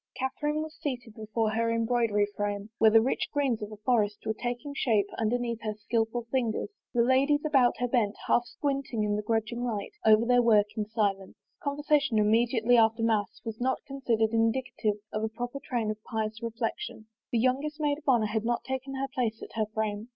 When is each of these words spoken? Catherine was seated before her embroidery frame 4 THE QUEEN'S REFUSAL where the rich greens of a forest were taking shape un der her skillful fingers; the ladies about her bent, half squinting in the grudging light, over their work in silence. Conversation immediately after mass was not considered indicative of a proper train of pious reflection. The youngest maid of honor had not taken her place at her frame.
Catherine 0.17 0.63
was 0.63 0.75
seated 0.81 1.13
before 1.13 1.51
her 1.51 1.69
embroidery 1.69 2.25
frame 2.35 2.71
4 2.79 2.89
THE 2.89 2.97
QUEEN'S 2.99 3.05
REFUSAL 3.05 3.05
where 3.05 3.05
the 3.05 3.07
rich 3.07 3.29
greens 3.31 3.61
of 3.61 3.71
a 3.71 3.81
forest 3.83 4.17
were 4.25 4.33
taking 4.33 4.73
shape 4.75 5.05
un 5.19 5.29
der 5.29 5.37
her 5.61 5.75
skillful 5.75 6.23
fingers; 6.31 6.69
the 6.91 7.03
ladies 7.03 7.45
about 7.45 7.75
her 7.77 7.87
bent, 7.87 8.15
half 8.25 8.41
squinting 8.45 9.03
in 9.03 9.15
the 9.15 9.21
grudging 9.21 9.63
light, 9.63 9.93
over 10.03 10.25
their 10.25 10.41
work 10.41 10.65
in 10.75 10.85
silence. 10.89 11.37
Conversation 11.61 12.17
immediately 12.17 12.77
after 12.77 13.03
mass 13.03 13.41
was 13.45 13.61
not 13.61 13.77
considered 13.85 14.31
indicative 14.31 14.95
of 15.13 15.23
a 15.23 15.29
proper 15.29 15.59
train 15.63 15.91
of 15.91 16.03
pious 16.05 16.41
reflection. 16.41 17.05
The 17.31 17.37
youngest 17.37 17.79
maid 17.79 17.99
of 17.99 18.05
honor 18.09 18.25
had 18.25 18.43
not 18.43 18.63
taken 18.63 18.95
her 18.95 19.07
place 19.07 19.43
at 19.43 19.53
her 19.53 19.67
frame. 19.71 20.09